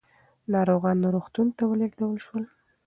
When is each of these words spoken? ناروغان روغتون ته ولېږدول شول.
ناروغان 0.53 0.97
روغتون 1.15 1.47
ته 1.57 1.63
ولېږدول 1.67 2.17
شول. 2.25 2.43